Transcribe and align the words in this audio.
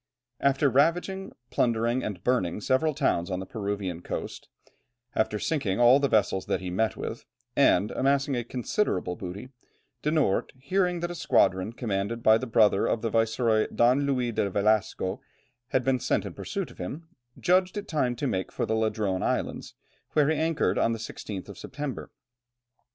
After 0.39 0.67
ravaging, 0.67 1.31
plundering, 1.51 2.01
and 2.03 2.23
burning 2.23 2.59
several 2.59 2.95
towns 2.95 3.29
on 3.29 3.39
the 3.39 3.45
Peruvian 3.45 4.01
coast, 4.01 4.49
after 5.15 5.37
sinking 5.37 5.79
all 5.79 5.99
the 5.99 6.07
vessels 6.07 6.47
that 6.47 6.59
he 6.59 6.71
met 6.71 6.97
with, 6.97 7.23
and 7.55 7.91
amassing 7.91 8.35
a 8.35 8.43
considerable 8.43 9.15
booty, 9.15 9.49
De 10.01 10.09
Noort, 10.09 10.49
hearing 10.59 11.01
that 11.01 11.11
a 11.11 11.13
squadron 11.13 11.71
commanded 11.71 12.23
by 12.23 12.39
the 12.39 12.47
brother 12.47 12.87
of 12.87 13.03
the 13.03 13.11
viceroy, 13.11 13.67
Don 13.67 14.07
Luis 14.07 14.33
de 14.33 14.49
Velasco, 14.49 15.21
had 15.67 15.83
been 15.83 15.99
sent 15.99 16.25
in 16.25 16.33
pursuit 16.33 16.71
of 16.71 16.79
him, 16.79 17.07
judged 17.39 17.77
it 17.77 17.87
time 17.87 18.15
to 18.15 18.25
make 18.25 18.51
for 18.51 18.65
the 18.65 18.73
Ladrone 18.75 19.21
Islands, 19.21 19.75
where 20.13 20.29
he 20.29 20.35
anchored 20.35 20.79
on 20.79 20.93
the 20.93 20.97
16th 20.97 21.47
of 21.47 21.59
September. 21.59 22.09